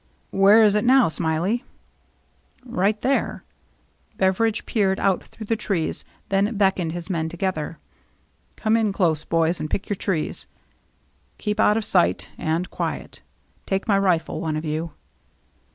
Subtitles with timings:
[0.31, 1.63] "Where is it now, Smiley?
[1.99, 2.25] '*"
[2.65, 3.43] Right there."
[4.17, 7.77] Beveridge peered out through the trees, then beckoned his men together."
[8.55, 10.47] Come in close, boys, and pick your trees.
[11.37, 13.21] Keep out of sight— and quiet.
[13.67, 14.93] Take my rifle, one of you."